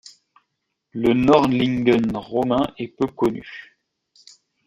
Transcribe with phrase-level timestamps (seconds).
[0.93, 3.77] Le Nördlingen romain est peu connu.